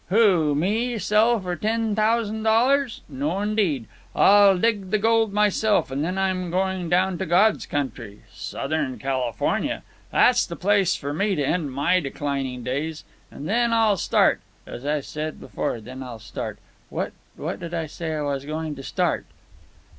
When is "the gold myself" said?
4.89-5.91